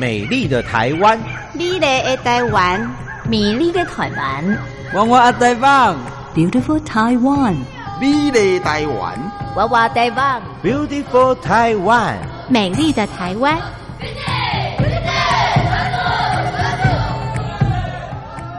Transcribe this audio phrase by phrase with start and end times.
[0.00, 1.20] 美丽的台湾，
[1.52, 2.90] 美丽的台湾，
[3.28, 4.58] 美丽的台湾，
[4.94, 5.94] 娃娃台湾
[6.34, 7.54] ，Beautiful Taiwan，
[8.00, 9.12] 美丽台湾，
[9.56, 12.14] 娃娃台湾，Beautiful Taiwan，
[12.48, 13.58] 美丽的台湾。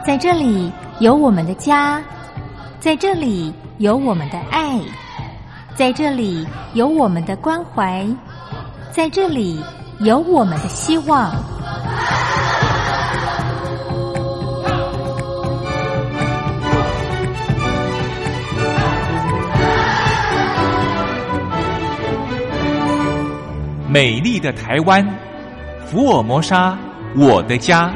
[0.06, 0.70] 在这里
[1.00, 2.00] 有我们的家，
[2.78, 4.78] 在这里有我们的爱，
[5.74, 8.06] 在这里有我们的关怀，
[8.92, 9.60] 在这里。
[10.04, 11.32] 有我们的希望。
[23.88, 25.06] 美丽的台湾，
[25.86, 26.76] 福尔摩沙，
[27.14, 27.92] 我的家。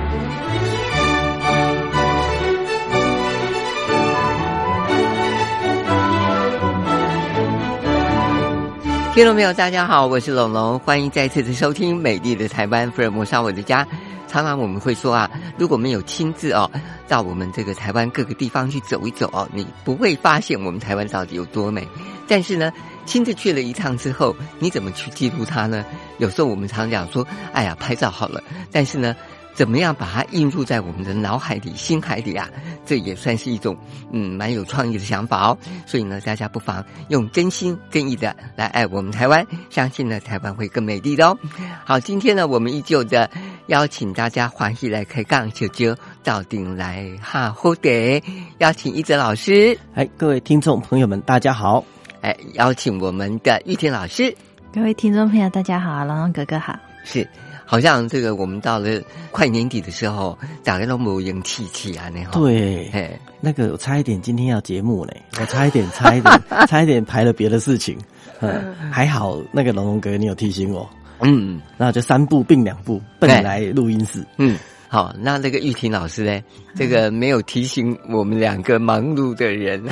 [9.17, 13.83] 听众朋友，大家好，我是龙龙，欢迎再次的收听《美丽的台湾福尔摩沙我的家》。
[14.29, 16.71] 常常我们会说啊，如果没有亲自哦
[17.09, 21.89] 到我们这个台湾各个地方去走一走哦，你不会发现我们台湾到底有多美。
[22.29, 22.71] 但是呢，
[23.07, 25.83] 亲自去了一趟之后，你怎么去记录它呢？
[26.19, 29.17] 有时候我们常讲说，哎呀，拍照好了，但是呢。
[29.57, 32.47] 怎么样把它印入在我们的脑海里、心海里啊？
[32.85, 33.75] 这也算是一种
[34.13, 35.59] 嗯蛮有创意的想法哦。
[35.87, 41.39] 所以呢，大家不妨用真心真意的来爱我们台湾，相信呢台湾会更美丽的哦。
[41.87, 43.31] 好，今天呢我们依旧的
[43.69, 48.23] 邀请大家欢喜来开杠九九到顶来哈呼得，
[48.59, 49.77] 邀请一泽老师。
[49.95, 51.83] 哎，各位听众朋友们，大家好。
[52.21, 54.37] 哎，邀请我们的玉田老师。
[54.71, 56.79] 各位听众朋友，大家好，龙龙哥哥好。
[57.05, 57.27] 是。
[57.69, 67.99] 好像这个，我们到了快年底的时候，大家都没有气气啊，那对，哎，那个我差一点今天要节目嘞，我差一点，差一点， 差一点排了别的事情，
[68.41, 70.89] 嗯，还好那个龙龙哥你有提醒我，
[71.21, 74.57] 嗯，那就三步并两步奔来录音室，嗯，
[74.87, 76.41] 好，那那个玉婷老师呢，
[76.77, 79.83] 这个没有提醒我们两个忙碌的人，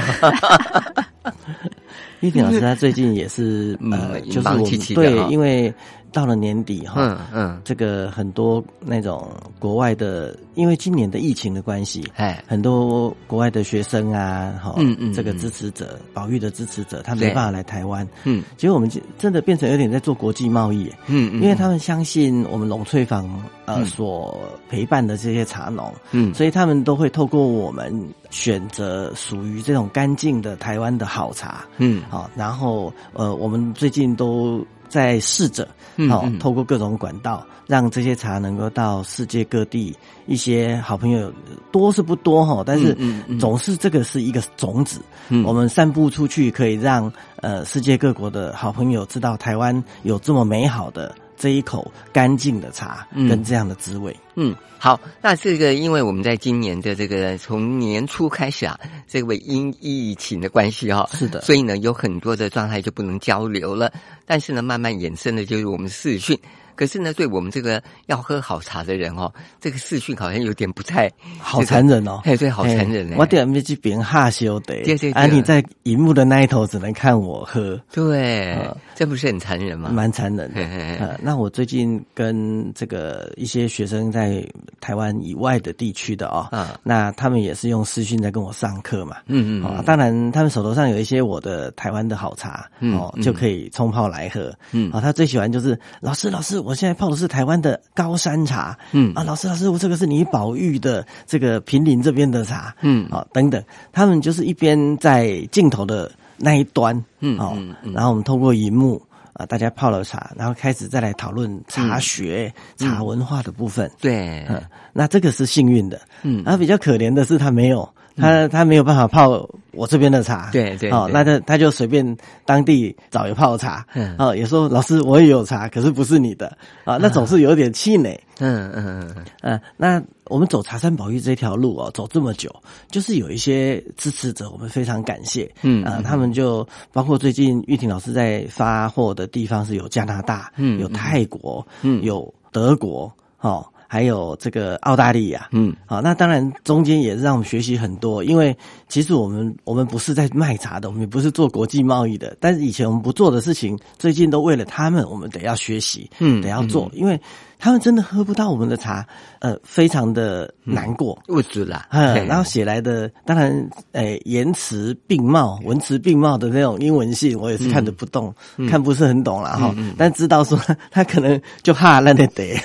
[2.21, 4.65] 玉婷老师他最近也是呃，就是我们
[4.95, 5.75] 对，因为。
[6.15, 18.89] 到了年底哈，嗯嗯，这个很多那种国外的，因为今年的疫情的关系，哎，很多国外的学生啊，哈，嗯嗯，这个支持者，保育的支持者，他没办法来台湾，嗯，结果我们
[19.19, 23.29] 真的变成有点在做国际贸易，嗯嗯，因为他们相信我们龙翠坊
[23.67, 24.39] 呃所
[24.71, 27.93] 陪伴的这些茶农，嗯，所以他们都会透过我们
[28.31, 34.65] 选择属于这种干净的台湾的好茶，嗯，好，然后呃，我们最近都。
[34.95, 35.67] 在试着，
[36.09, 39.93] 好，透过各种管道，让这些茶能够到世界各地。
[40.27, 41.33] 一些好朋友
[41.73, 42.97] 多是不多哈，但是
[43.41, 45.01] 总是这个是一个种子。
[45.45, 47.13] 我们散布出去，可以让
[47.43, 51.13] 呃世界各国的好朋友知道台湾有这么美好的。
[51.37, 54.15] 这一口干净的茶，跟这样的滋味。
[54.37, 63.93] 嗯，好，那这个因为我们在今年的这个从年初开始啊，这位因疫情的关系哈，是的，所以呢有很多的状态就不能交流了。
[64.27, 66.39] 但是呢，慢慢衍生的就是我们视讯。
[66.77, 78.57] 可是呢，对我们这个要喝好茶的人哦，这个视讯好像有点不太 好残忍哦，哎，对，好残忍我点没去别人哈修的，对对，啊，你在荧幕的那一头只能看我喝，对，
[78.95, 79.91] 这不是很残忍吗？
[79.91, 81.19] 蛮残忍的。
[81.23, 84.45] 那我最近跟这个一些学生在
[84.81, 86.49] 台湾以外的地区的哦，
[86.83, 96.64] 那他们也是用视讯在跟我上课嘛，嗯嗯，啊当然他们手头上有一些我的台湾的好茶，哦，就可以冲泡来喝，嗯，啊，他最喜欢就是老师老师。
[96.65, 99.13] 我现在泡的是台湾的高山茶，嗯。
[99.15, 103.07] 啊，老师老师，我这个是你宝玉的这个平林这边的茶，嗯。
[103.11, 107.57] 啊等等，他们就是一边在镜头的那一端，嗯哦，
[107.93, 109.01] 然后我们透过荧幕
[109.35, 117.89] 啊，大家泡了茶，然后开始再来讨论茶学、茶文化的部分，对，嗯，那这个是幸运的，嗯，然后比较可怜的是他没有。
[118.17, 132.55] 他他没有办法泡我这边的茶，对对，哦，那他他就随便当地找一泡茶，嗯，哦，也说老师我也有茶，可是不是你的，啊，那总是有点气馁，嗯嗯嗯嗯，那我们走茶山宝玉这条路哦，走这么久，
[132.89, 135.85] 就是有一些支持者，我们非常感谢，嗯。
[135.85, 143.67] 啊，他们就包括最近玉婷老师在发货的地方是有加拿大，嗯，有泰国，嗯，有德国，哦。
[143.87, 148.57] 还有这个澳大利亚，嗯，好，那当然中间也是让我们学习很多，因为
[148.89, 157.21] 其实我们我们不是在卖茶的，我们也不是做国际贸易的，但是以前我们不做的事情，最近都为了他们，我们得要学习，嗯，得要做，因为
[157.59, 159.07] 他们真的喝不到我们的茶，
[159.39, 168.35] 呃，非常的难过，物质啦，嗯，然后写来的，当然，诶，言辞并茂，文辞并茂的那种英文信，我也是看得不懂，
[168.69, 170.59] 看不是很懂了哈，但知道说
[170.91, 172.59] 他可能就怕烂的得。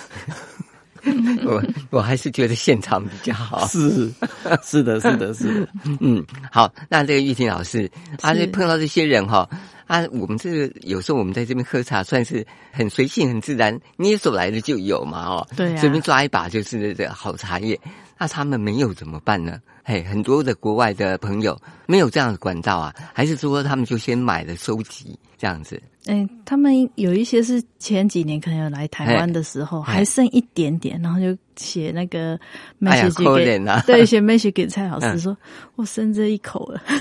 [1.46, 3.68] 我我还是觉得现场比较好。
[3.68, 4.12] 是
[4.64, 5.68] 是的， 是的，是的。
[6.00, 7.90] 嗯，好，那这个玉婷老师，
[8.22, 9.50] 啊，碰到这些人哈，
[9.88, 17.80] 啊，我们这个有时候我们在这边喝茶，算是很随性、很自然，捏手来的就有嘛，哦，对，随便抓一把就是这好茶叶。
[18.22, 19.60] 那他们没有怎么办呢？
[19.86, 21.58] 嘿，很多的国外的朋友
[21.88, 25.82] 没有这样的管道啊，还是说他们就先买了收集这样子？
[26.10, 32.36] 哎，他们有一些是前几年可能有来台湾的时候还剩一点点，然后就写那个
[32.82, 35.38] message 给 对写 message 给蔡老师说，
[35.76, 36.82] 我剩这一口了。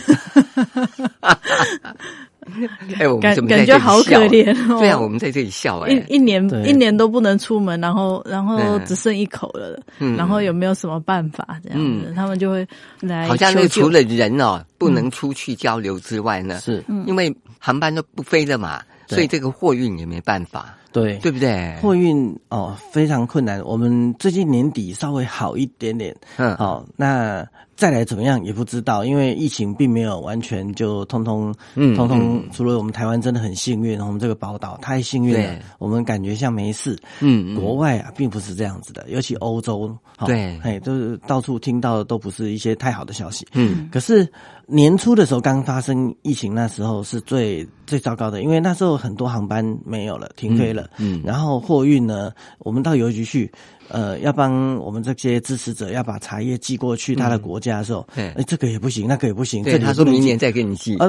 [2.99, 4.79] 哎，我感感觉好可怜哦。
[4.79, 10.17] 对啊，我们在这里笑哎，一一年一年都不能出门，然后然后只剩一口了，嗯。
[10.17, 12.13] 然后有没有什么办法这样子？
[12.15, 12.67] 他们就会
[13.01, 13.27] 来。
[13.27, 16.83] 好像那除了人哦不能出去交流之外呢，是。
[17.07, 20.75] 因为航班都不飞了嘛，所以这个货运也没办法。
[20.91, 21.77] 对，对不对？
[21.83, 23.63] 货运哦非常困难。
[23.65, 27.47] 我们最近年底稍微好一点点，嗯，好那。
[27.79, 36.99] 再来怎么样也不知道，因为疫情并没有完全就通通，嗯，通通除了我们台湾真的很幸运，我们这个宝岛太幸运了，我们感觉像没事。
[37.21, 39.97] 嗯，国外啊并不是这样子的，尤其欧洲，
[40.27, 43.47] 对，嘿，都是到处听到的都不是一些太好的消息。
[43.53, 44.29] 嗯，可是
[44.67, 50.91] 年初的时候刚发生疫情，那时候是最最糟糕的，因为那时候很多航班没有了，停飞了。
[50.99, 53.49] 嗯，然后货运呢，我们到邮局去。
[53.89, 59.63] 呃，要帮我们这些支持者要把茶叶寄过去他的国家的时候，哎，这个也不行，那个也不行。
[59.65, 60.97] 对，他说明年再给你寄。
[60.97, 61.07] 啊，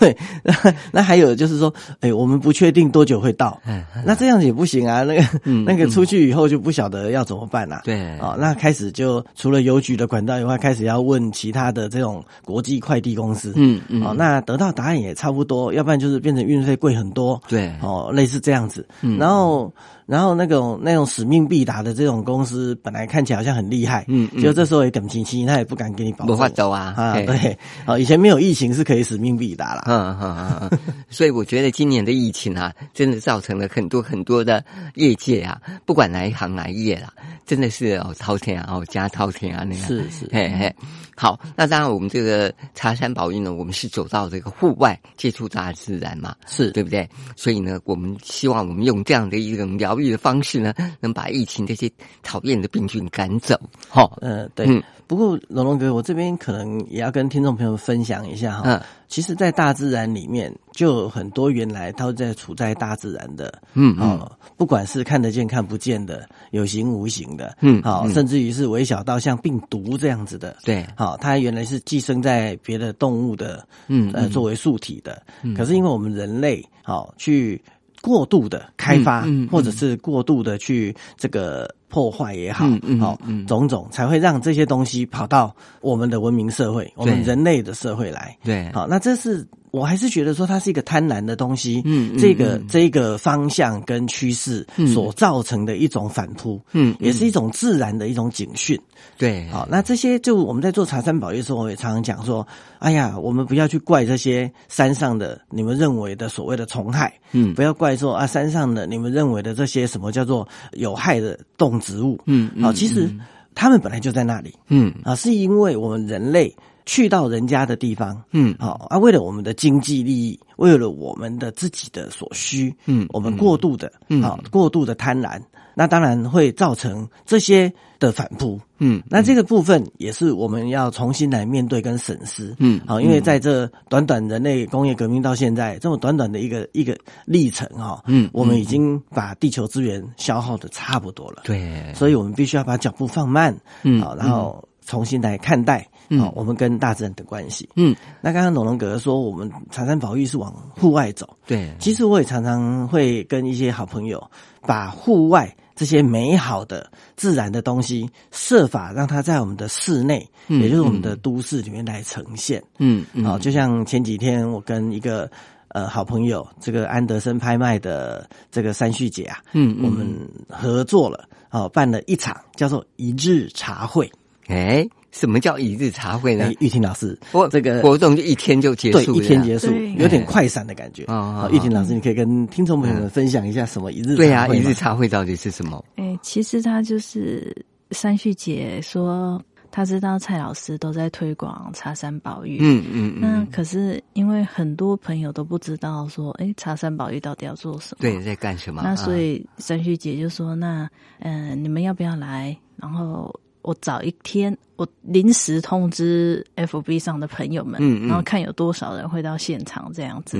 [0.00, 0.16] 对，
[0.90, 3.60] 那还有就是说，哎，我们不确定多久会到，
[4.04, 5.02] 那这样子也不行啊。
[5.02, 7.82] 那个， 那个出去以后就不晓得要怎么办了。
[7.84, 13.52] 对，哦，那开始就除了邮局的管道以外，开始要问其他的这种国际快递公司。
[13.56, 14.02] 嗯嗯。
[14.02, 17.40] 哦，那得到答案也差不多，要不然就是变成运费贵很多。
[17.48, 18.86] 对，哦，类似这样子。
[19.02, 19.72] 嗯，然后。
[20.06, 26.26] 然后那种那种使命必达的这种公司，本来看起来好像很厉害，嗯，就这时候也等亲戚，他也不敢给你保。
[26.26, 30.78] 不法走啊，啊，对，哦，以前没有疫情是可以使命必达了，嗯嗯嗯，
[31.08, 34.64] 所以我觉得今年的疫情啊，真的造成了很多很多的
[34.94, 37.12] 业界啊，不管哪一行哪一业啦，
[37.46, 40.74] 真的是哦滔天啊，哦加滔天啊那样，是是，嘿嘿。
[41.16, 47.08] 好，那当然，我们这个茶山宝玉呢，我们是走到这个户外接触大自然嘛，是对不对？
[47.36, 51.90] 所以呢，我们希望我们用这样的一种疗愈的方式呢，能把疫情这些
[52.22, 53.58] 讨厌的病菌赶走。
[53.88, 54.82] 好，嗯，对。
[55.06, 58.62] 不过龙龙哥，我这边可能也要跟听众朋友分享一下哈。
[58.64, 75.22] 嗯，其实，在大自然里面，就有很多原来它在处在大自然的，嗯嗯，不管是看得见看不见的，有形无形的，嗯，好，甚至于是微小到像病毒这样子的，对，好，它原来是寄生在别的动物的，嗯呃，作为素体的，
[75.56, 77.62] 可是因为我们人类好去
[78.00, 81.72] 过度的开发，或者是过度的去这个。
[81.94, 82.66] 破坏也好，
[82.98, 88.36] 好种种才会让这些东西跑到我们的文明社会、我们人类的社会来。
[88.42, 91.82] 对，好，那这是我还是觉得说它是一个贪婪的东西。
[91.84, 98.80] 嗯，这个这个方向跟趋势所造成的一种反扑，嗯，也是一种自然的一种警讯。
[99.18, 102.46] 对，好，那这些就我们在做茶山宝育的时候，我也常常讲说，
[102.78, 111.74] 哎呀，我们不要去怪这些山上的你们认为的所谓的虫害，嗯，不要怪说啊山上的你们认为的这些什么叫做有害的动。
[111.84, 113.10] 植物，嗯，好，其实
[113.54, 116.54] 他们本来就在那里，嗯，啊，是因为我们人类
[116.86, 125.40] 去到人家的地方，嗯，好，啊，为了我们的经济利益，为了我们的自己的所需，嗯，我们过度的，嗯，哦，过度的贪婪。
[125.76, 145.84] 那当然会造成这些的反扑，嗯，那这个部分也是我们要重新来面对跟审视，嗯，好，因为在这短短人类工业革命到现在这么短短的一个一个历程哈，嗯，我们已经把地球资源消耗的差不多了，对，所以我们必须要把脚步放慢，嗯，好，然后重新来看待，
[146.18, 154.30] 好，我们跟大自然的关系，嗯，那刚刚龙龙哥哥说我们长山保育是往户外走，对，其实我也常常会跟一些好朋友
[154.60, 155.54] 把户外。
[155.76, 162.62] 这些美好的自然的东西，设法让它在我们的室内，也就是我们的都市里面来呈现。
[162.78, 165.28] 嗯，好，就像前几天我跟一个
[165.70, 170.08] 呃好朋友，这个安德森拍卖的这个三旭姐啊，嗯，我们
[170.48, 174.08] 合作了，哦，办了一场叫做一日茶会，
[174.46, 174.86] 哎。
[175.14, 176.52] 什么叫一日茶会呢？
[176.58, 181.48] 玉婷老师，我这个活动就一天就结束，一天结束，有点快闪的感觉啊！
[181.52, 185.82] 玉婷老师，你可以跟听众朋友们分享一下什么一日对啊，一日茶会到底是什么？
[185.94, 187.54] 哎，其实他就是
[187.92, 189.40] 三旭姐说，
[189.70, 197.98] 他知道蔡老师都在推广茶山宝玉，嗯嗯，那可是因为很多朋友都不知道说，哎，茶山宝玉到底要做什么？
[198.00, 198.82] 对，在干什么？
[198.82, 200.90] 那所以三旭姐就说，那
[201.20, 202.56] 嗯，你们要不要来？
[202.76, 203.32] 然后
[203.64, 210.38] 我找一天，我临时通知 FB 上的朋友们，嗯嗯，然后看有多少人会到现场这样子，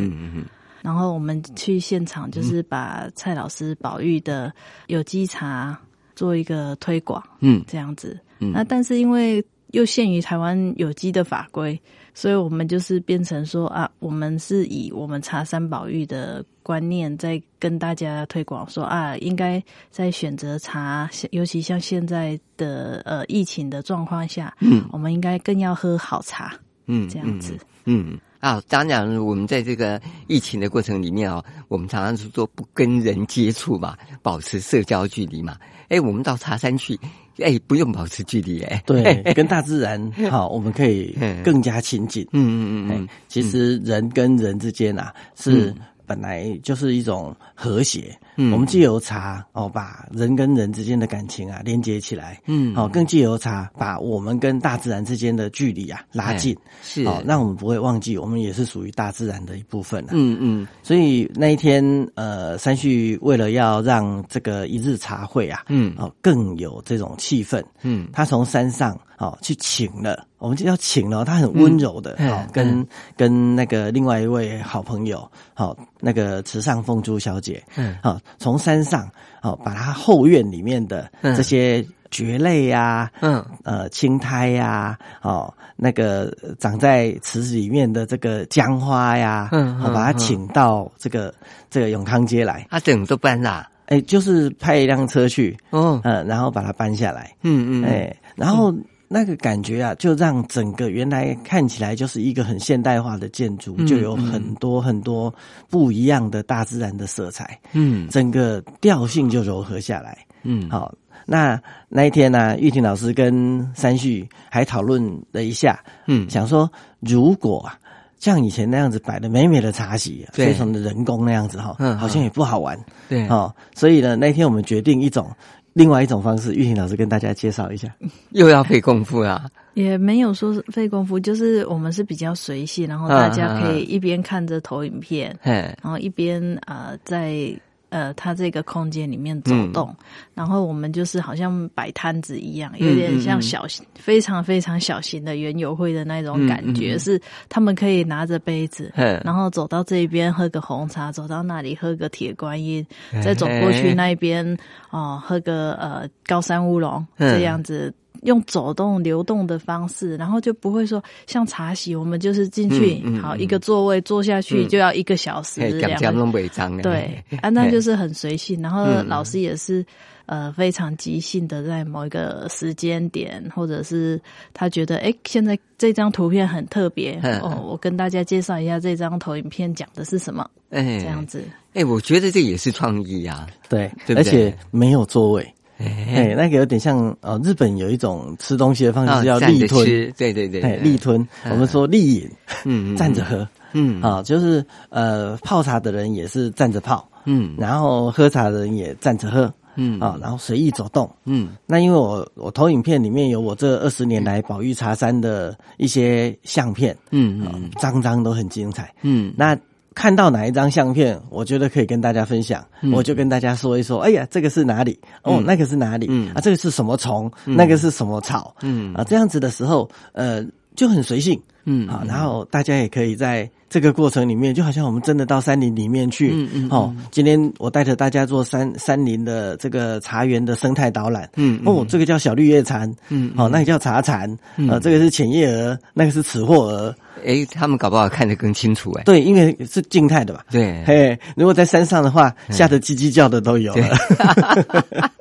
[0.83, 4.52] 然后我们去现场，就是把蔡老师宝玉的
[4.88, 5.76] 有机茶
[6.14, 8.21] 做一个推广，嗯，这样子。
[8.38, 11.81] 那但是因为又限于台湾有机的法规，
[12.14, 26.54] 所以我们就是变成说啊，我们是以我们茶山宝玉的观念在跟大家推广说啊，应该在选择茶，尤其像现在的呃疫情的状况下，嗯，我们应该更要喝好茶，
[26.87, 28.18] 嗯，这样子，嗯。
[28.40, 35.56] 啊，当然我们在这个疫情的过程里面哦，我们常常是说不跟人接触嘛，保持社交距离嘛，
[35.88, 37.00] 哎，我们到茶山去。
[37.38, 42.26] 哎，不用保持距离哎，对，跟大自然好，我们可以更加亲近。
[42.32, 45.74] 嗯嗯嗯嗯，其实人跟人之间啊是。
[46.06, 61.84] 本来就是一种和谐，嗯，我们既由茶哦，把人跟人之间的感情啊连接起来，嗯，哦，更既由茶把我们跟大自然之间的距离啊拉近，是，哦，让我们不会忘记，我们也是属于大自然的一部分啊，嗯嗯，所以那一天，
[62.14, 68.99] 呃，三旭为了要让这个一日茶会啊，嗯，哦，更有这种气氛，嗯，他从山上。
[69.25, 71.25] 哦，去请了，我们就要请了。
[71.25, 79.09] 他很温柔的，好跟跟那个另外一位好朋友，好那个池上凤珠小姐，嗯，好从山上，
[79.40, 91.33] 好把他后院里面的这些蕨类呀，嗯，呃青苔呀，哦那个长在池子里面的这个姜花呀，嗯，好把他请到这个
[91.71, 98.75] 这个永康街来，他整都搬了，哎，就是派一辆车去，哦，嗯，然后把它搬下来，嗯嗯，哎，然后。
[99.06, 105.32] 那个感觉啊，就让整个原来看起来就是一个很现代化的建筑，就有很多很多
[105.68, 110.92] 不一样的大自然的色彩，嗯，整个调性就柔和下来，嗯，好，
[111.26, 116.68] 那那一天呢，玉婷老师跟三旭还讨论了一下，嗯，想说
[117.00, 117.78] 如果啊，
[118.18, 122.76] 像以前那样子摆的美美的茶席，非常的人工那样子哈，嗯，好像也不好玩，
[123.08, 125.30] 对，哦，所以呢，那天我们决定一种。
[125.75, 127.95] 另外一种方式，玉婷老师跟大家介绍一下，
[128.33, 129.45] 又要费功夫啊？
[129.75, 137.54] 也没有说是费功夫，就是我们是比较随性，然后大家可以一边看着投影片，然后一边呃在。
[137.94, 139.94] 呃，它这个空间里面走动，
[140.34, 148.90] 然后我们就是好像摆摊子一样，有点像小型、非常非常小型的园游会的那种感觉，是他们可以拿着杯子，
[149.24, 152.84] 然后走到这边喝个红茶，走到那里喝个铁观音，
[153.22, 154.44] 再走过去那边
[154.90, 157.94] 哦，喝个呃高山乌龙这样子。
[158.25, 168.61] 用走动流动的方式，然后就不会说像茶席，我们就是进去好一个座位坐下去就要一个小时两个对啊，那就是很随性。
[168.61, 169.85] 然后老师也是
[170.26, 174.21] 呃非常即兴的，在某一个时间点，或者是
[174.52, 185.53] 他觉得哎，现在这张图片很特别哦，我跟大家介绍一下这张投影片讲的是什么，哎，这样子，哎，我觉得这也是创意呀，对，而且没有座位。
[185.78, 189.85] 哎，那个有点像哦，日本有一种吃东西的方式叫立吞，
[190.16, 192.31] 对对对，哎，立吞，我们说立饮，
[192.64, 209.59] 嗯，站着喝，嗯，啊，就是呃，泡茶的人也是站着泡，嗯，然后喝茶的人也站着喝，嗯，啊，然后随意走动，嗯，那因为我我投影片里面有我这二十年来宝玉茶山的一些相片，嗯嗯，张张都很精彩，嗯，那。
[209.94, 214.00] 看到哪一张相片，我觉得可以跟大家分享，我就跟大家说一说。
[214.00, 214.98] 哎呀，这个是哪里？
[215.22, 216.08] 哦，那个是哪里？
[216.34, 217.30] 啊，这个是什么虫？
[217.44, 218.54] 那个是什么草？
[218.62, 220.44] 嗯啊，这样子的时候，呃，
[220.75, 221.40] 就很随性。
[221.66, 226.31] 嗯啊，然后大家也可以在这个过程里面，就好像我们真的到山林里面去。
[226.35, 226.69] 嗯嗯。
[226.71, 231.26] 哦，今天我带着大家做山山林的这个茶园的生态导览。
[231.37, 232.95] 嗯哦，这个叫小绿叶蝉。
[233.09, 233.33] 嗯。
[233.35, 234.31] 哦，那个叫茶蝉。
[234.69, 236.95] 啊，这个是浅叶蛾，那个是齿货蛾。
[237.25, 239.04] 哎，他们搞不好看得更清楚哎。
[239.04, 240.40] 对，因为是静态的嘛。
[240.50, 240.85] 对。
[240.85, 243.88] 嘿，如果在山上的话，吓得叽叽叫的都有了。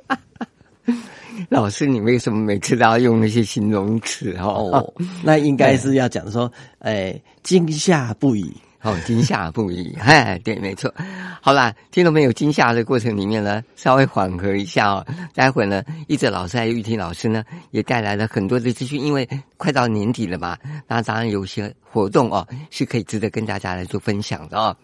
[1.54, 4.36] 老师，你为什么每次都要用那些形容词？
[4.40, 4.92] 哦，
[5.22, 10.92] 那应该是要讲说，哎，惊吓不已，哦，惊吓不已， 哎，对，没错。
[11.40, 12.32] 好啦，听到没有？
[12.32, 15.06] 惊吓的过程里面呢，稍微缓和一下哦。
[15.32, 20.58] 待会呢，一哲老师还有玉婷老师呢，也带来了很多的资讯，因为快到年底了嘛，
[20.88, 24.76] 那当然有些活动哦，是可以值得跟大家来做分享的哦。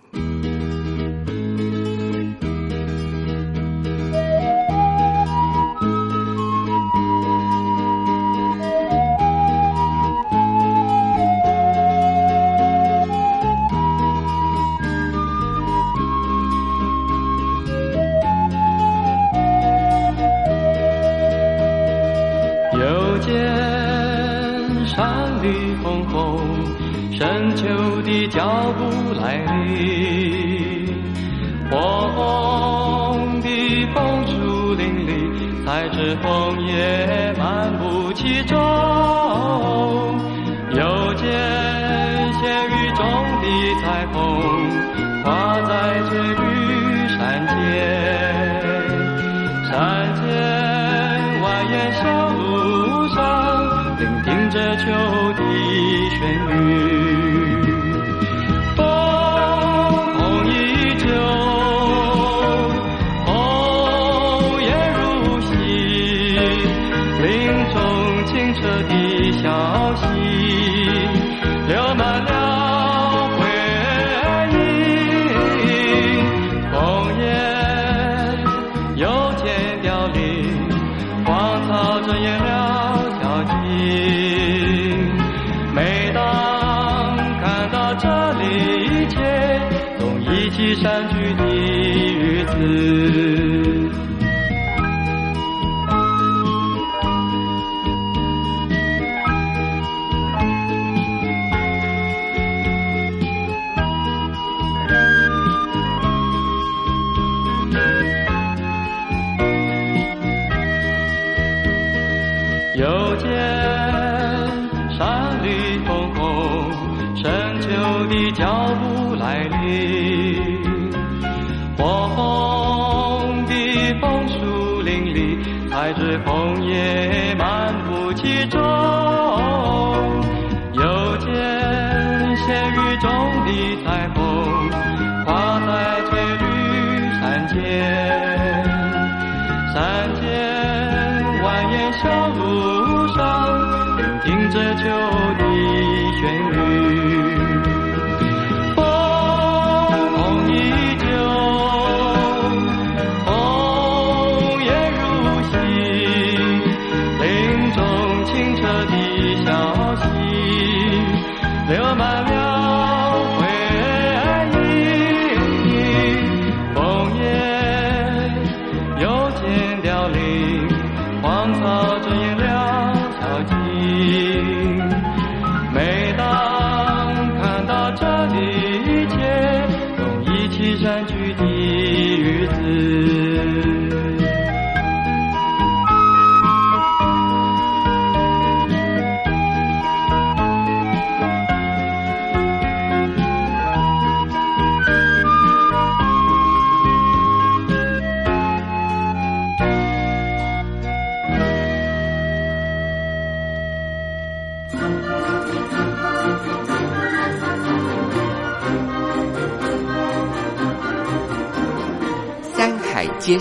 [90.83, 93.30] 山居的日子，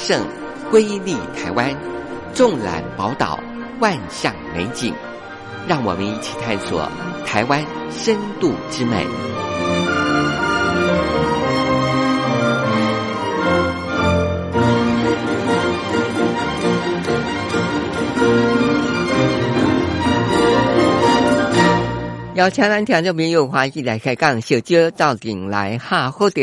[0.10, 0.26] 胜，
[0.72, 1.72] 瑰丽台湾，
[2.34, 3.40] 纵览宝岛，
[3.80, 4.92] 万象美景，
[5.68, 6.90] 让我们一起探索
[7.28, 9.06] 台湾深度之美。
[22.40, 26.42] 邀请咱听众朋友欢喜来开讲，小酒到顶来哈，或者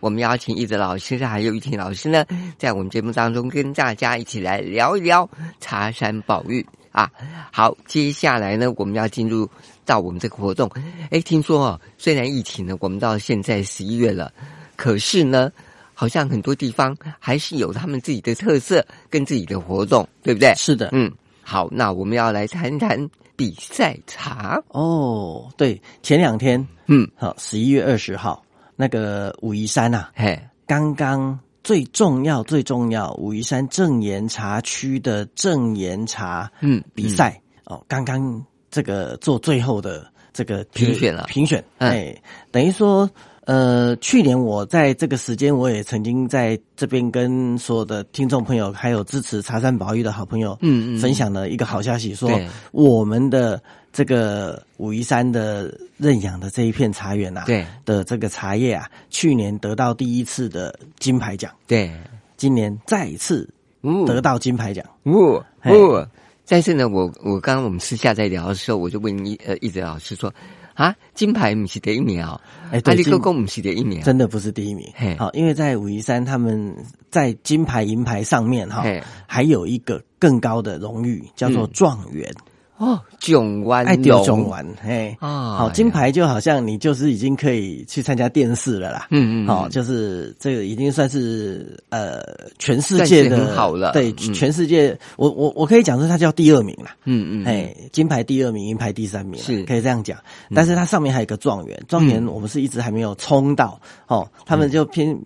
[0.00, 2.26] 我们邀请一泽老师还有玉婷老师呢，
[2.58, 7.08] 在我们节目当中跟大家一起来聊一聊茶山宝玉啊。
[7.52, 9.48] 好，接下来呢，我们要进入
[9.86, 10.68] 到我们这个活动。
[11.10, 14.32] 哎，听说哦，虽然疫情呢，我们到现在十一月了，
[14.74, 15.52] 可是呢，
[15.94, 20.52] 好像很多地方还是有他们自己的特色跟自己的活动，对不对？
[20.56, 21.08] 是的，嗯，
[21.42, 23.08] 好，那我们要来谈谈。
[23.38, 24.60] 比赛茶。
[24.70, 28.42] 哦，对，前两天，嗯，好，十一月二十号，
[28.74, 42.20] 那个武夷山呐，嘿，刚刚最重要最重要，武夷山正岩茶区的正岩茶，嗯，比赛哦，刚刚这个做最后的这个评选了，评选，哎，
[42.50, 43.08] 等于说。
[43.48, 52.30] 呃，去年我在这个时间，我也曾经在这边跟所有的听众朋友，还有支持茶山宝玉的好朋友，嗯嗯，分享了一个好消息，说
[52.72, 53.58] 我们的
[53.90, 57.64] 这个武夷山的认养的这一片茶园啊，对。
[57.86, 61.90] 的这个茶叶啊，去年得到第一次的金牌奖，对，
[62.36, 63.48] 今年再一次
[64.06, 66.06] 得到金牌奖，哦哦，
[66.46, 70.30] 但是呢，我我刚刚我们私下在聊的时候，我就问一呃一泽老师说。
[70.78, 74.88] 啊，金牌不是第一名哦，哎，阿里哥哥不是第一名，真的不是第一名。
[75.18, 76.72] 好，因为在武夷山，他们
[77.10, 78.84] 在金牌、银牌上面哈，
[79.26, 82.32] 还有一个更高的荣誉，叫做状元。
[82.78, 92.22] 哦，囧湾爱丢囧湾，嘿，好，金牌就好像你就是已经可以去参加电视了啦，嗯嗯，好，就是这个已经算是呃
[92.58, 99.64] 全世界的好了，对，全世界，我我我可以讲说它叫第二名啦，嗯嗯，哎，金牌第二名，银牌第三名，是。
[99.64, 100.16] 可以这样讲，
[100.54, 105.20] 但是它上面还有一个状元，状元我们是一直还没有冲到，哦，他们就拼。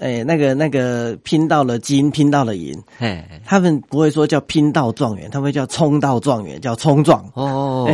[0.00, 7.90] 哎，那个那个拼到了金，拼到了银，哎，他们不会说叫拼到状元，他们叫冲到状元，叫冲撞哦，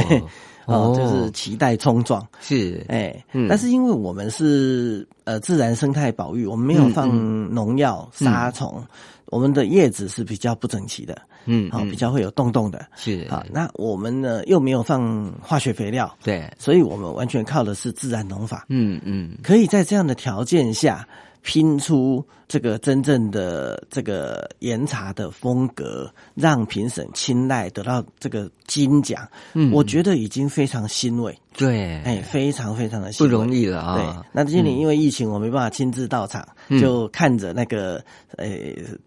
[0.67, 2.27] 哦，就是期待冲撞。
[2.41, 7.09] 是，哎，但是因为我们是呃自然生态保育，我们没有放
[7.53, 8.83] 农药杀虫，
[9.27, 13.27] 我们的叶子是比较不整齐的，嗯，好，比较会有洞洞的，是。
[13.31, 21.07] 啊，那我们呢又没有放化学肥料，对，所以我们完全靠的是自然农法，嗯嗯，可以在这样的条件下。
[21.47, 31.39] 拼出这个真正的这个岩茶的风格，让评审青睐，得到这个金奖，嗯，我觉得已经非常欣慰。
[31.55, 33.97] 对，哎，非常非常的不容易了啊。
[33.97, 36.43] 对，那今年因为疫情，我没办法亲自到场，
[36.81, 38.03] 就看着那个
[38.39, 38.49] 呃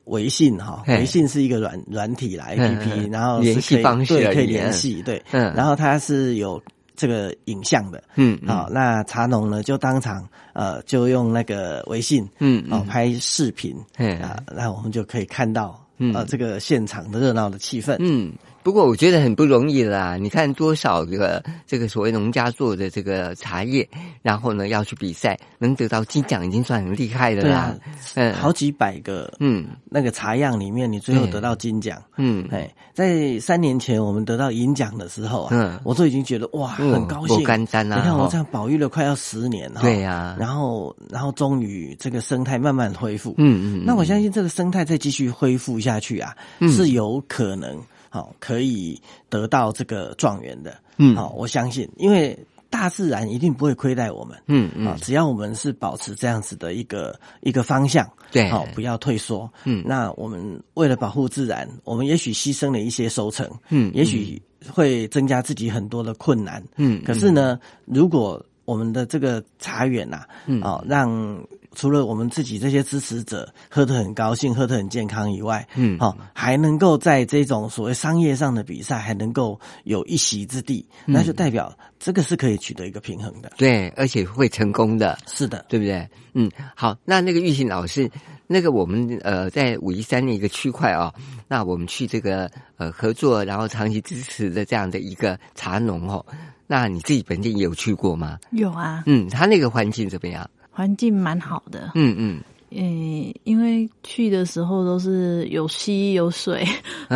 [0.05, 6.61] 微信哈，微信是一个软软体啦 A P P，然后联系方式对可以联系，对，嗯，然后它是有。
[6.97, 13.73] 这个影像的，嗯，好，那茶农呢就当场，呃，就用那个微信，嗯，哦，拍视频，
[14.21, 15.79] 啊，那我们就可以看到，
[16.13, 18.33] 呃，这个现场的热闹的气氛，嗯。
[18.67, 20.17] 不过我觉得很不容易啦！
[20.17, 23.87] 你看多少个这个所谓农家做的这个茶叶，
[24.21, 27.73] 然后呢要去比赛，能得到金奖已经算很厉害的啦。
[28.15, 37.41] 嗯，好几百个，嗯，那个茶样里面，你最后得到金奖，嗯，哎，在三年前我们得到银奖的时候啊，嗯，我都已经觉得哇，很高兴。
[37.45, 37.95] 干单啊！
[37.95, 46.35] 你看我这样保育了快要十年哈，对呀，然后然后终于这个生态慢慢恢复，嗯嗯，那我相信这个生态再继续恢复下去啊，
[46.69, 47.81] 是有可能。
[48.17, 48.99] 好，可以
[49.29, 52.35] 得到这个状元的，嗯，好，我相信，因为
[52.67, 71.39] 大自然一定不会亏待我们，嗯嗯，只要我们是保持这样子的一个一个方向，对，好，不要退缩，嗯，那我们为了保护自然，我们也许牺牲了一些收成，嗯，也许会增加自己很多的困难，嗯，可是呢，如果我们的这个茶园呐，嗯，哦，让。
[71.77, 83.51] 除了我们自己这些支持者喝得很高兴、喝得很健康以外，嗯，好，还能够在这种所谓商业上的比赛还能够有一席之地，那就代表这个是可以取得一个平衡的。
[83.57, 85.15] 对，而且会成功的。
[85.27, 86.09] 是的，对不对？
[86.33, 88.09] 嗯，好，那那个玉琴老师，
[88.47, 91.13] 那个我们呃在武夷山的一个区块啊，
[91.47, 96.25] 那我们去这个呃合作，然后长期支持的这样的一个茶农哦，
[96.65, 98.39] 那你自己本地也有去过吗？
[98.49, 99.03] 有啊。
[99.05, 100.49] 嗯，他那个环境怎么样？
[100.77, 106.63] 环境蛮好的，嗯嗯，嗯，因为去的时候都是有溪有水，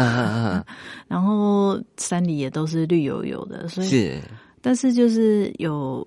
[1.08, 4.20] 然后山里也都是绿油油的，所以是，
[4.64, 6.06] 但是就是有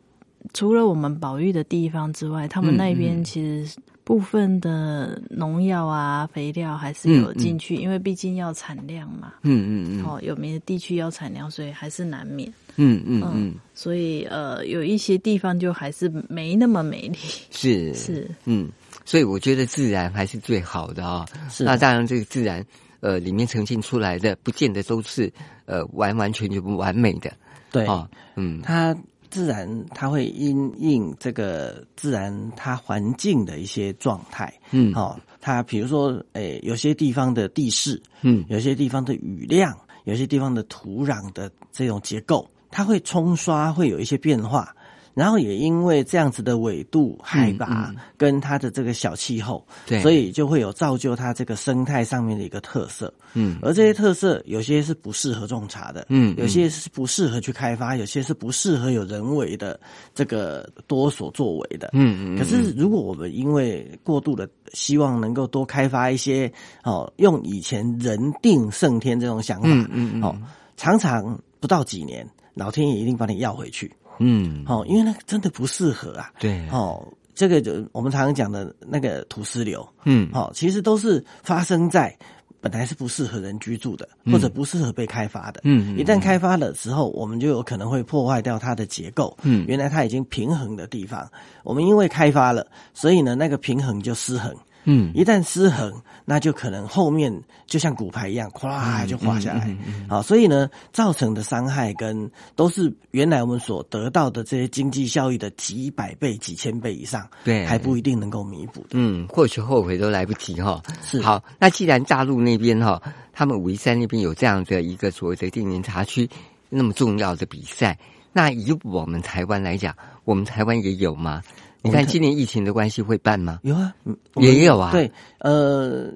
[0.53, 12.53] 除了我们保育的地方之外，他们那边其实部分的农药啊、肥料还是有进去，因为毕竟要产量嘛，嗯嗯嗯，哦，有名的地区要产量，所以还是难免。
[12.75, 13.23] 嗯嗯。
[13.33, 17.19] 嗯，所以呃，有一些地方就还是没那么美丽。
[17.51, 18.71] 是是，嗯，
[19.05, 21.27] 所以我觉得自然还是最好的啊。
[21.51, 22.65] 是，那当然这个自然
[23.01, 25.31] 呃里面呈现出来的，不见得都是
[25.67, 27.33] 呃完完全全不完美的。
[27.73, 28.97] 对啊，嗯，它
[29.29, 34.55] 自然它会因应这个自然它环境的一些状态。
[34.71, 42.49] 嗯，哦，它比如说诶，有些地方的地势，嗯，有些地方的雨量，有些地方的土壤的这种结构。
[42.75, 44.75] 它会冲刷，会有一些变化，
[45.15, 53.15] 然后也因为这样子的纬度、海拔跟它的这个小气候，对，所以就会有造就它这个生态上面的一个特色。
[53.35, 59.79] 嗯，而这些特色有些是不适合种茶的，嗯，有些是不适合去开发，有些是不适合有人为的
[60.13, 61.91] 这个多所作为的。
[61.93, 62.37] 嗯嗯。
[62.37, 70.37] 可是如果我们因为过度的希望能够多开发一些哦，用以前人定胜天这种想法，嗯嗯，哦，
[70.77, 72.29] 常常不到几年。
[72.55, 82.17] 老天爷一定把你要回去，嗯，哦，因为那个真的不适合啊，对，哦，这个就我们常常讲的那个土石流，嗯，哦，其实都是发生在
[82.61, 91.29] 本来是不适合人居住的，或者不适合被开发的，嗯，一旦开发了之后，我们就有可能会破坏掉它的结构，嗯，原来它已经平衡的地方，
[91.63, 94.55] 我们因为开发了，所以呢，那个平衡就失衡。
[94.85, 95.93] 嗯，一旦失衡，
[96.25, 97.33] 那就可能后面
[97.67, 99.77] 就像骨牌一样，咵就滑下来。
[100.09, 108.89] 好，所以呢，造成的伤害跟都是原来我们所得到的这些经济效益的几百倍、几千倍以上，对，还不一定能够弥补的。
[108.93, 110.83] 嗯，或许后悔都来不及哈。
[111.03, 113.01] 是好，那既然大陆那边哈，
[113.33, 116.29] 他们武夷山那边有这样的一个所谓的定年茶区，
[116.69, 117.99] 那么重要的比赛。
[118.33, 119.95] 那以我们台湾来讲，
[120.25, 121.41] 我们台湾也有吗？
[121.85, 123.61] 你看今年疫情的关系会办吗？
[123.63, 123.95] 有啊，
[124.37, 124.91] 也有啊。
[124.91, 126.11] 对，呃，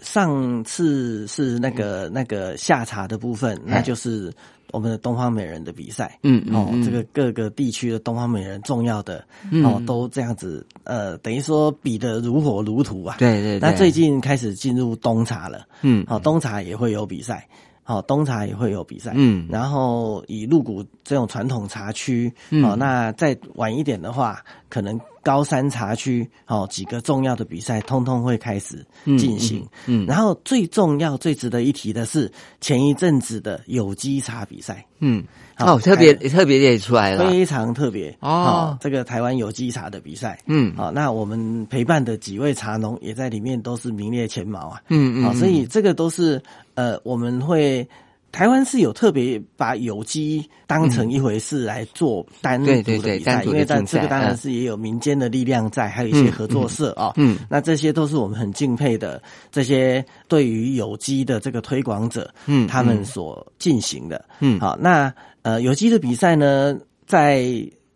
[0.00, 4.32] 上次是那个那个下茶的部分，那就是
[4.72, 6.18] 我们的东方美人的比赛。
[6.22, 9.22] 嗯哦，这个各个地区的东方美人重要的
[9.62, 13.16] 哦，都这样子，呃，等于说比的如火如荼啊。
[13.18, 13.58] 对对。
[13.58, 15.66] 那最近开始进入冬茶了。
[15.82, 16.06] 嗯。
[16.08, 17.46] 好，冬茶也会有比赛。
[17.92, 22.32] 好，冬茶也会有比赛，嗯，然后以鹿谷这种传统茶区，
[22.64, 28.82] 哦，那再晚一点的话，可能高山茶区，哦几个重要的比赛，通通会开始
[29.18, 35.22] 进行，嗯，然后最重要、最值得一提的是前一阵子的有机茶比赛，嗯。
[35.58, 38.76] 哦，特别特别列出来了，非常特别哦。
[38.80, 46.42] 这个台湾有机茶的比赛，嗯，好，那我们陪伴的几位茶农也在里面，都是名列前茅啊，嗯嗯，好，所以这个都是
[46.74, 47.86] 呃，我们会
[48.32, 65.12] 台湾是有特别把有机当成一回事来做单独的比赛，因为在这个当然是也有民间的力量在，还有一些合作社啊，嗯，那这些都是我们很敬佩的这些对于有机的这个推广者，嗯，他们所进行的，嗯，好，那。
[65.44, 67.44] 呃，有机的比赛呢，在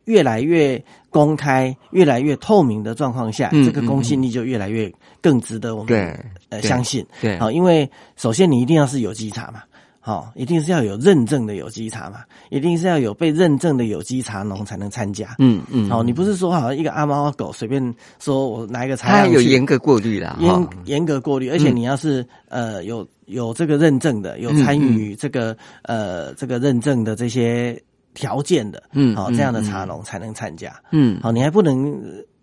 [0.07, 7.07] 越来越公开、越来越透明的状况下，这个公信力就越来越更值得我们呃相信。
[7.20, 9.62] 对，好，因为首先你一定要是有机茶嘛，
[10.07, 15.35] 好，一定是要有认证的有机茶嘛，一定是要有被认证的有机茶农才能参加。
[15.40, 17.83] 嗯嗯，好，你不是说好像一个阿猫阿狗随便
[18.21, 23.05] 说我拿一个茶，它有严格过滤的，严严格过滤，而且你要是呃有。
[23.27, 27.77] 有这个认证的，有参与这个呃这个认证的这些
[28.14, 32.01] 条件的，嗯，好这样的茶农才能参加，嗯，好你还不能，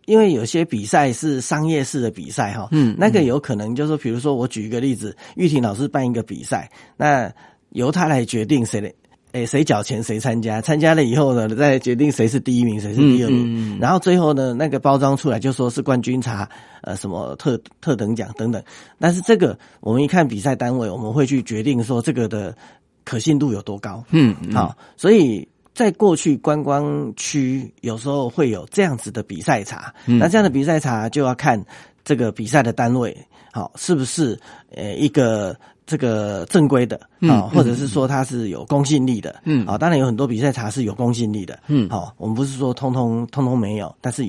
[0.08, 7.32] 因为有些比赛是商业式的比赛哈，嗯，那个有可能就是说，比如说我举一个例子，玉婷老师办一个比赛，那
[7.74, 8.92] 由他来决定谁的。
[9.34, 10.62] 哎，谁缴钱谁参加？
[10.62, 13.80] 参加了以后呢，再决定谁是第一名，谁是第二名。
[13.80, 16.48] 然后最后呢，那个包装出来就说是冠军茶，
[16.84, 18.64] 呃，什么特特等奖等等。
[19.00, 22.56] 但是这个我们一看比赛单位，我们会去决定说这个的
[23.04, 24.04] 可信度有多高。
[24.12, 31.60] 嗯，好，所以在过去观光区有时候会有这样子的比赛茶，那这样的比赛茶就要看
[32.06, 33.18] 这个比赛的单位，
[33.52, 34.40] 好，是不是
[34.76, 35.58] 呃一个。
[35.94, 44.24] 这个正规的啊，或者是说它是有公信力的，嗯，啊，当然有很多比赛茶是有公信力的，嗯，好，我们不是说通通通通没有，但是，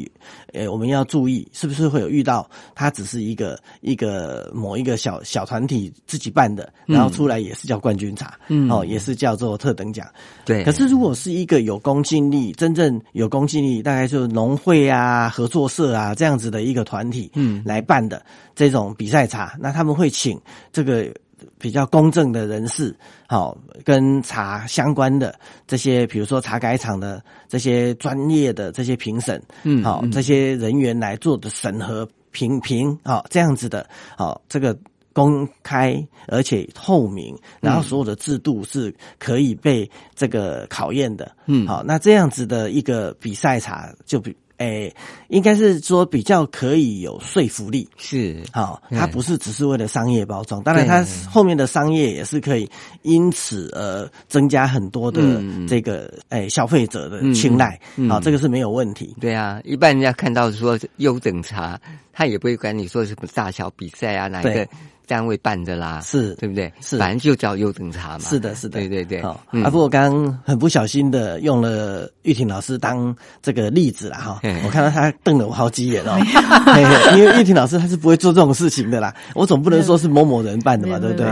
[0.53, 10.07] 呃，我们要注意是不是会有遇到它只是一个一个某一个小小团体自己办的，然后出来也是叫冠军茶，嗯，哦，也是叫做特等奖，
[10.45, 10.65] 对。
[10.65, 18.23] 可是如果是一个有公信力、真正有公信力，大概就是农会啊、合作社啊这样子的一个团体，嗯，来办的
[18.55, 20.39] 这种比赛茶，那他们会请
[20.71, 21.11] 这个。
[21.59, 22.95] 比较公正的人士，
[23.27, 25.35] 好，跟茶相关的
[25.67, 34.77] 这些，比如说茶改厂的这些专业的这些评审，嗯，好，这些人员来做的审核评评，好，这样子的，好，这个
[35.13, 44.37] 公开而且透明，然后所有的制度是可以被这个考验的，嗯，好，那这样子的一个比赛茶就比。
[44.57, 44.93] 哎，
[45.29, 48.43] 应该是说比较可以有说服力，是。
[48.53, 52.71] 好，它不是只是为了商业包装，当然它后面的商业也是可以
[53.03, 59.15] 因此而增加很多的这个哎消费者的青睐，好，这个是没有问题。
[59.21, 61.81] 对啊，一般人家看到说优等茶，
[62.15, 64.67] 他也不会管你说什么大小比赛啊，哪一个。
[65.07, 66.73] 单位办的啦，是对不对？
[66.81, 68.21] 是，反正就叫优等茶嘛。
[68.21, 69.21] 是的，是的，对对对。
[69.21, 74.41] 啊，不过我刚刚很不小心的用了玉婷老师当这个例子了哈。
[74.65, 76.17] 我看到他瞪了我好几眼哦，
[77.19, 79.15] 因为玉婷老师他是不会做这种事情的啦。
[79.35, 81.27] 我总不能说是某某人办的嘛，对不对？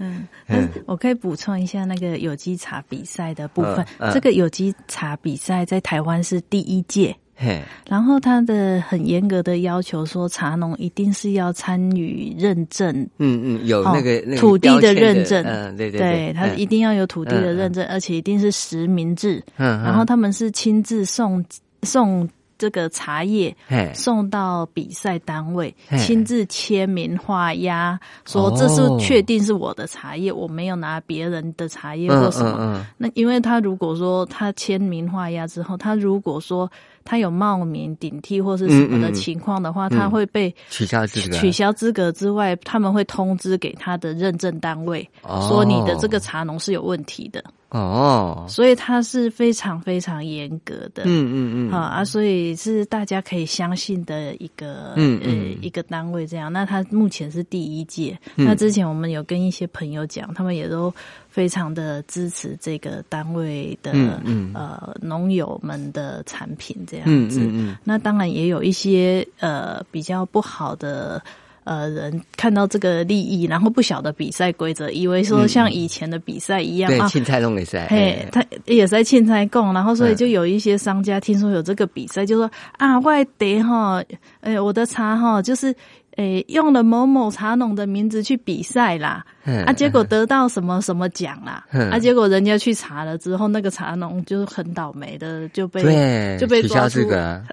[0.00, 3.86] 嗯，我可以补充一下那个有机茶比赛的部分。
[4.12, 7.16] 这个有机茶比赛在台湾是第一届。
[7.40, 21.44] 嘿，然后他的很严格的要求说，茶农一定是要参与认证，嗯嗯，有那个土地的认证，嗯对对对，他一定要有土地的认证，而且一定是实名制，嗯，然后他们是亲自送
[21.82, 22.28] 送。
[22.58, 23.56] 这个茶叶
[23.94, 32.84] 送到比赛单位，亲自签名画押，说这是确定是我的茶叶，我没有拿别人的茶叶或什么。
[32.96, 36.70] 那因为他如果说他签名画押之后，他如果说
[37.04, 41.36] 他有冒名顶替或是什么的情况的话，他会被取消资格。
[41.36, 45.08] 取消资格之外，他们会通知给他的认证单位，
[45.48, 47.42] 说你的这个茶农是有问题的。
[47.70, 56.50] 哦，所以它是非常非常严格的，嗯嗯嗯，啊啊，所以是大家可以相信的一个，嗯呃一个单位这样。
[56.50, 60.90] 那它目前是第一届，那之前我们有跟一些朋友讲，他们也都
[61.28, 63.92] 非常的支持这个单位的，
[64.24, 67.46] 嗯呃农友们的产品这样子。
[67.84, 71.22] 那当然也有一些呃比较不好的。
[71.68, 84.02] 呃，人看到这个利益，然后不晓得比赛规则，以为说像以前的比赛一样啊，青菜弄比赛，嘿，他也在青菜供，然后所以就有一些商家听说有这个比赛，就说啊，外地哈，
[84.40, 85.74] 哎，我的茶哈，就是。
[86.18, 89.24] 诶，用了某某茶农的名字去比赛啦，
[89.64, 95.80] 啊，结果得到什么什么奖啦，啊，结果人家去查了之后，那个茶农就很倒霉的就被
[96.36, 97.08] 就被抓住。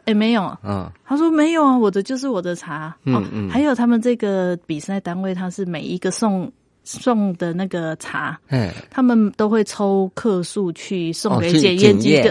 [0.06, 6.52] 诶，没有，嗯，他说没有啊，我的就是我的茶，嗯嗯，还有他们这个比赛单位，他是每一个送
[6.84, 12.30] 送的那个茶，嗯，他们都会抽克数去送给检验机构，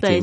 [0.00, 0.20] 对，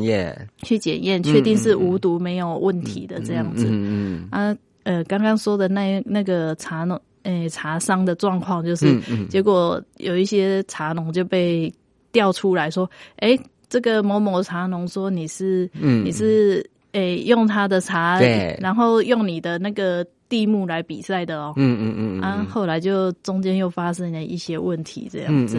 [0.61, 4.27] 去检验，确定是无毒没有问题的这样子，嗯嗯。
[4.29, 4.53] 啊。
[4.83, 11.73] 呃，刚刚说的那那个茶农，诶，茶商的状况就是，结果有一些茶农就被
[12.11, 13.37] 调出来说，哎，
[13.69, 18.19] 这个某某茶农说你是，你是，诶，用他的茶，
[18.59, 25.57] 然后用你的那个地目来比赛的哦，嗯嗯嗯，啊，后来就中间又发生了一些问题，这样子。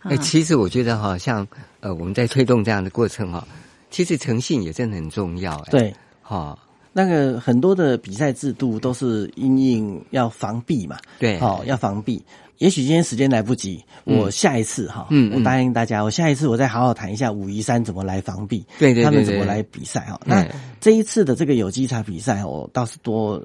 [0.00, 1.46] 哎，其实我觉得哈，像
[1.80, 3.46] 呃，我们在推动这样的过程哈，
[3.90, 6.56] 其实诚信也真的很重要，哎，对，哈。
[6.96, 12.24] 那个很多的比赛制度都是因应要防弊嘛，对，哦要防弊。
[12.58, 20.20] 也许今天时间来不及，我下一次哈，我答应大家，我下一次我再好好谈一下武夷山怎么来防避，对对他们怎么来比赛哈。
[20.24, 20.46] 那
[20.80, 23.42] 这一次的这个有机茶比赛，我倒是多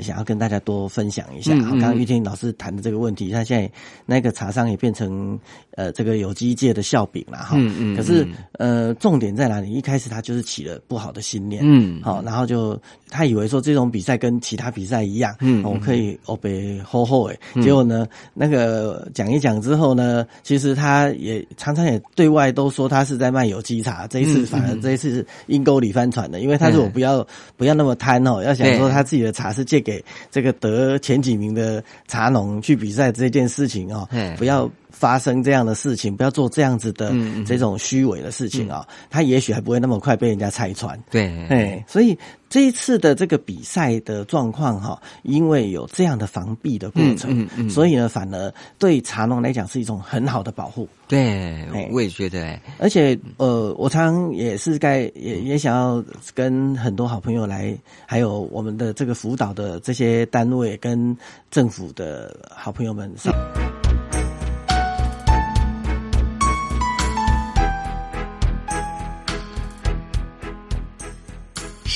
[0.00, 1.54] 想要跟大家多分享一下。
[1.58, 3.70] 刚刚玉婷老师谈的这个问题，他现在
[4.06, 5.38] 那个茶商也变成。
[5.78, 9.72] 呃，这个有机界的笑柄了哈，嗯嗯，可是呃，重点在哪里？
[9.72, 12.76] 一开始他就是起了不好的信念，嗯，好，然后就
[13.08, 34.70] 他以为说这种比赛跟其他比赛一样，嗯，我可以哦被吼吼哎，结果呢，那个讲一讲之后呢，其实他也常常也对外都说他是在卖有机茶，这一次反而这一次是阴沟里翻船的，因为他说我不要不要那么贪哦，要想说他自己的茶是借给这个得前几名的茶农去比赛这件事情哦，不要。
[34.90, 37.12] 发生这样的事情，不要做这样子的
[37.46, 38.86] 这种虚伪的事情啊！
[39.10, 40.98] 他也许还不会那么快被人家拆穿。
[41.10, 50.88] 对，哎，所以这一次的这个比赛的状况哈，因为有这样的防避的过程，所以呢，反而对茶农来讲是一种很好的保护。
[51.06, 52.58] 对，我也觉得。
[52.78, 56.02] 而且，呃，我常也是该也也想要
[56.34, 61.16] 跟很多好朋友来，还有我们的这个辅导的这些单位跟
[61.50, 63.32] 政府的好朋友们上。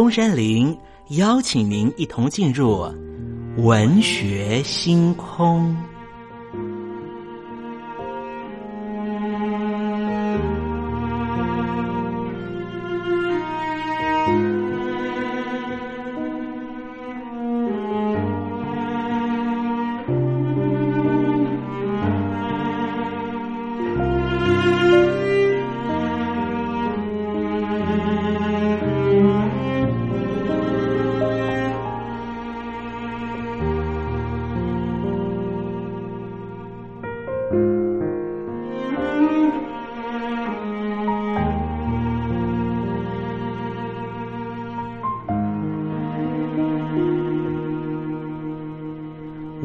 [0.00, 0.74] 东山林
[1.08, 2.90] 邀请您一同进入
[3.58, 5.89] 文学星空。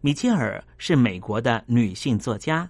[0.00, 2.68] 米切尔是美国的女性作家，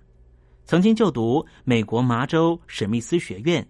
[0.64, 3.66] 曾经就读美国麻州史密斯学院。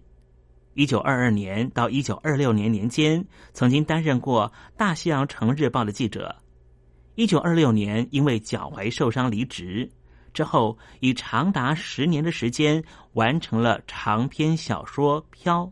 [0.73, 6.33] 一九二二年到一九二六年年间，曾经担任过《大西洋城日报》的记者。
[7.15, 9.89] 一九二六年因为脚踝受伤离职，
[10.33, 12.81] 之后以长达十年的时间
[13.13, 15.65] 完成了长篇小说《飘》。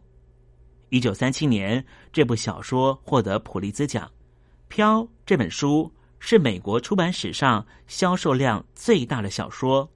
[0.89, 4.05] 一九三七年，这部小说获得普利兹奖。
[4.67, 5.89] 《飘》这本书。
[6.28, 9.88] 是美国出版史上销售量最大的小说。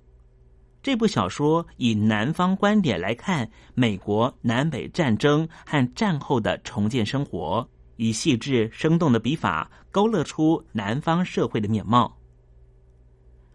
[0.84, 12.16] 这部小说以南方观点来看美国南北战争和战后的重建生活，以细致生动的笔法勾勒出南方社会的面貌。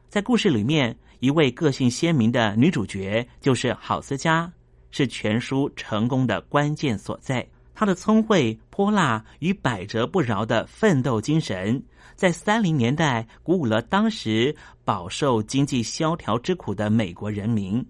[0.09, 4.53] 在故事里面，一位个性鲜明的女主角就是郝思嘉，
[4.91, 7.47] 是全书成功的关键所在。
[7.75, 11.83] 他的聪慧、泼辣与百折不挠的奋斗精神。
[12.14, 14.55] 在三零年代，鼓舞了当时
[14.85, 17.85] 饱受经济萧条之苦的美国人民。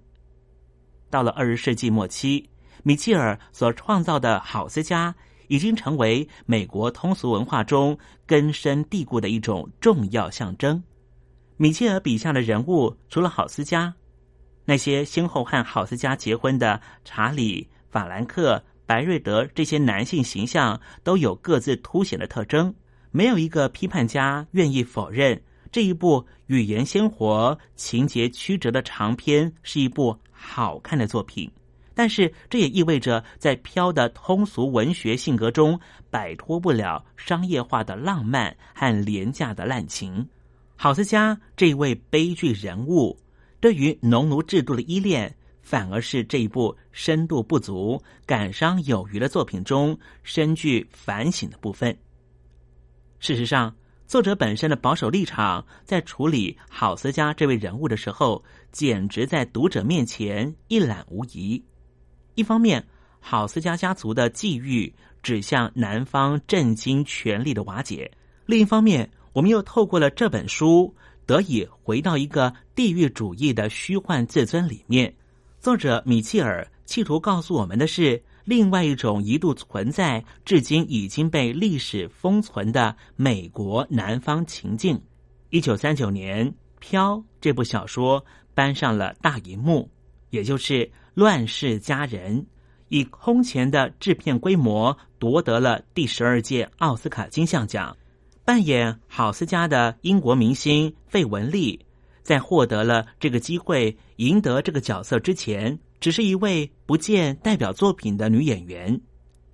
[1.11, 2.49] 到了二十世纪末期，
[2.83, 5.15] 米切尔所创造的郝思家
[5.49, 10.83] 已经成为美国通俗文化中根深蒂固的一种重要象征。
[11.59, 13.95] 米切尔笔下的人物，除了郝思嘉，
[14.65, 22.75] 那些先后和郝思嘉结婚的查理、法兰克、白瑞德这些男性形象，都有各自凸显的特征。
[23.11, 31.51] 没有一个批判家愿意否认这一部语言鲜活、情节曲折的长篇是一部好看的作品，
[31.95, 35.79] 但是这也意味着在飘的通俗文学性格中
[36.11, 40.29] 摆脱不了商业化的浪漫和廉价的滥情。
[40.77, 43.17] 郝思嘉这一位悲剧人物，
[43.61, 45.35] 对于农奴制度的依恋，
[45.65, 51.97] 反而是这一部深度不足、感伤有余的作品中深具反省的部分。
[53.19, 53.75] 事实上，
[54.07, 61.65] 作者本身的保守立场，在处理郝思嘉这位人物的时候，简直在读者面前一览无遗。
[62.35, 62.87] 一方面，
[63.19, 68.11] 郝思嘉家族的际遇指向南方震惊权力的瓦解；
[68.45, 70.95] 另一方面，我们又透过了这本书，
[71.25, 75.15] 得以回到一个地域主义的虚幻自尊里面。
[75.65, 78.23] 作者米切尔企图告诉我们的是。
[78.45, 85.01] 另外一种一度存在、至今已经被历史封存的美国南方情境。
[85.49, 86.47] 一九三九年，
[86.79, 89.91] 《飘》这部小说搬上了大银幕，
[90.29, 90.75] 也就是
[91.15, 92.39] 《乱世佳人》，
[92.91, 97.97] 以空前的制片规模夺得了第十二届奥斯卡金像奖。
[98.45, 101.81] 扮演郝思嘉的英国明星费雯丽，
[102.25, 105.79] 在获得了这个机会赢得这个角色之前。
[106.01, 109.01] 只是一位不见代表作品的女演员，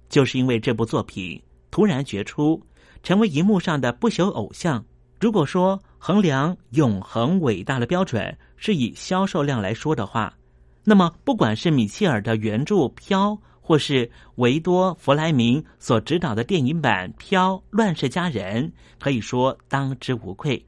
[0.08, 1.40] 就是因为这部作品
[1.70, 2.60] 突然决出，
[3.04, 4.84] 成为荧幕上的不朽偶像。
[5.20, 10.34] 如果说衡量永恒伟大的标准是以销售量来说的话，
[10.82, 18.66] 那么不管是米切尔的原著《飘》，或是维多·弗莱明所指导的电影版《飘：乱世佳人》，
[18.98, 20.66] 可以说当之无愧。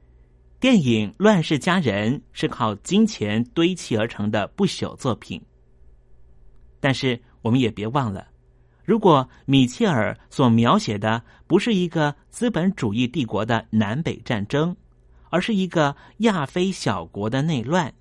[0.63, 5.41] 电影《乱世佳人》是靠金钱堆砌而成的不朽作品。
[6.79, 8.25] 但是我们也别忘了，
[8.85, 14.73] 如果米切尔所描写的不是一个资本主义帝国的南北战争，
[15.29, 17.91] 而是一个亚非小国的内乱；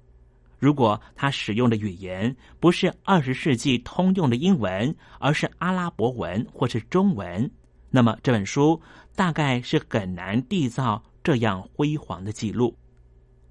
[0.60, 7.50] 如果他使用的语言不是二十世纪通用的英文，而是阿拉伯文或是中文，
[7.90, 8.80] 那么这本书
[9.16, 12.76] 大概是很难缔造这样辉煌的记录。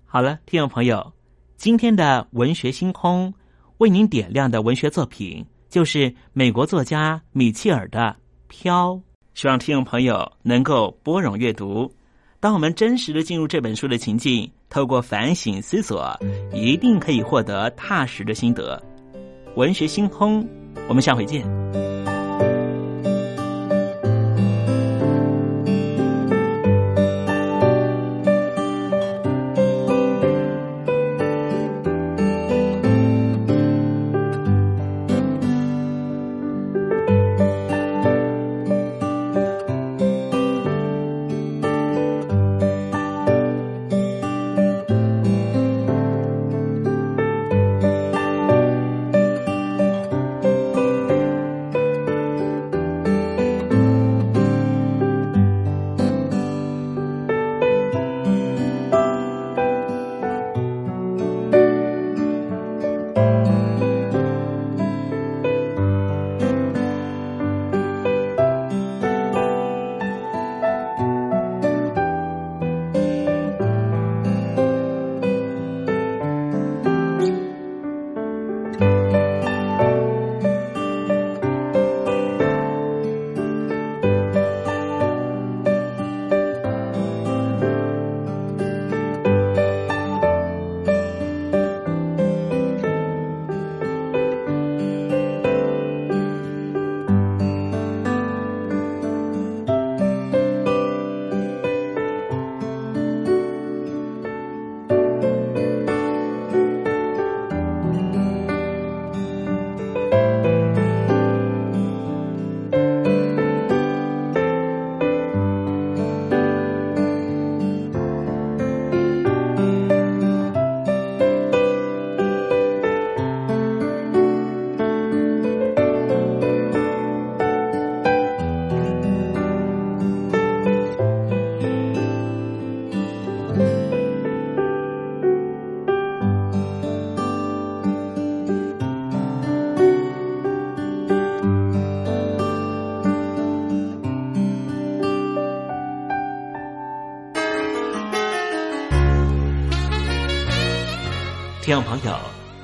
[0.05, 1.13] 好了，听众朋友，
[1.57, 3.34] 今天的文学星空
[3.78, 5.45] 为您点亮的文学作品。
[5.69, 7.99] 就是美国作家米切尔的
[8.49, 8.91] 《飘》，
[9.34, 11.89] 希望听众朋友能够拨冗阅读。
[12.41, 16.13] 当我们真实的进入这本书的情境，透过反省思索，
[16.51, 18.84] 一定可以获得踏实的心得。
[19.55, 20.45] 文学星空，
[20.89, 21.91] 我们下回见。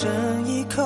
[0.00, 0.08] 剩
[0.46, 0.80] 一口，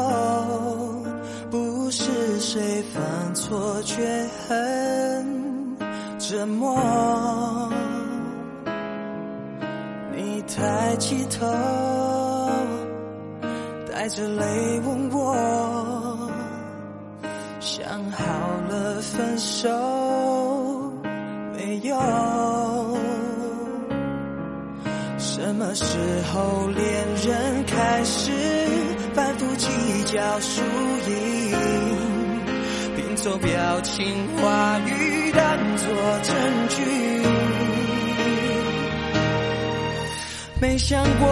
[1.50, 4.02] 不是谁犯错，却
[4.48, 5.76] 很
[6.18, 7.70] 折磨。
[10.16, 11.46] 你抬起头，
[13.92, 16.30] 带着泪问我，
[17.60, 18.24] 想好
[18.70, 19.68] 了分手
[21.52, 21.98] 没有？
[25.18, 25.98] 什么时
[26.32, 26.84] 候恋
[27.26, 28.30] 人开始
[29.14, 29.68] 反复计
[30.04, 30.62] 较输
[31.06, 31.52] 赢，
[32.96, 34.04] 拼凑表情
[34.36, 35.86] 话语当作
[36.22, 36.34] 证
[36.68, 36.82] 据？
[40.60, 41.28] 没想过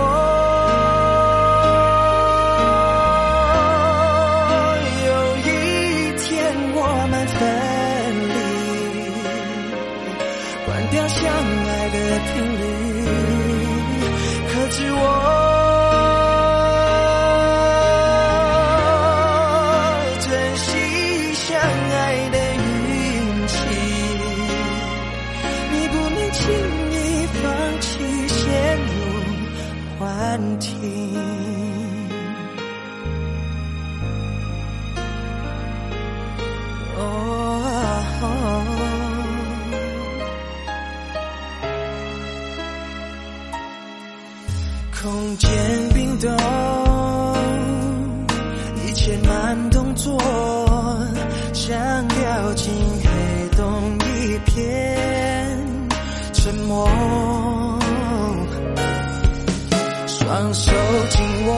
[60.30, 60.70] 双手
[61.08, 61.50] 紧握，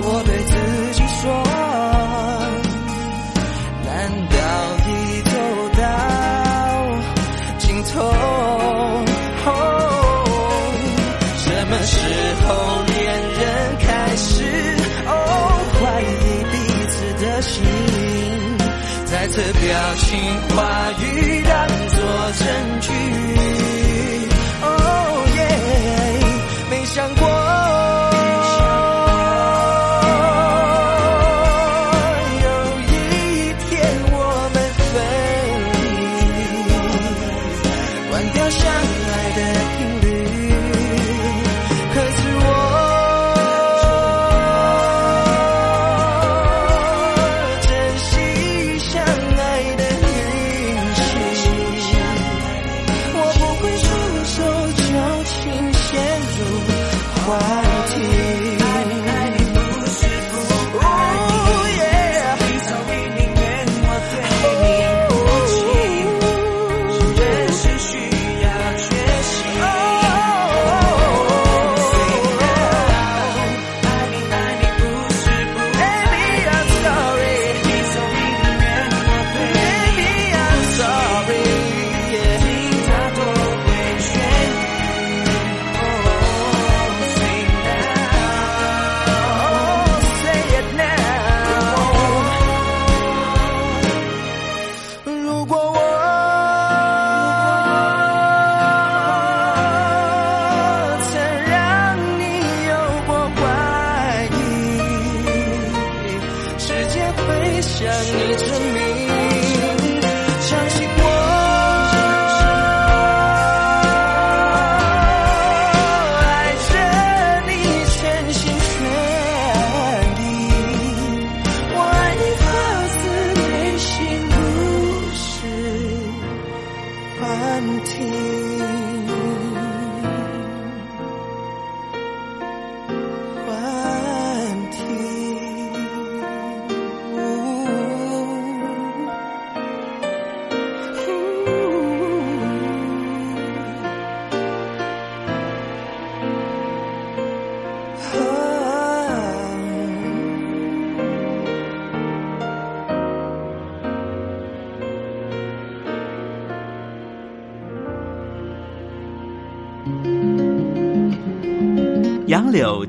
[0.00, 0.52] 我对自
[0.94, 1.30] 己说，
[3.84, 3.92] 难
[4.30, 4.34] 道
[4.88, 4.90] 已
[5.28, 5.36] 走
[5.76, 5.84] 到
[7.58, 8.00] 尽头？
[9.44, 9.52] 哦，
[11.36, 12.00] 什么时
[12.40, 12.48] 候
[12.86, 12.96] 恋
[13.38, 13.40] 人
[13.78, 14.32] 开始？
[15.04, 15.10] 哦，
[15.76, 16.12] 怀疑
[16.50, 16.54] 彼
[16.88, 16.94] 此
[17.26, 17.60] 的心，
[19.04, 19.68] 再次表
[19.98, 20.08] 情
[20.56, 20.91] 化。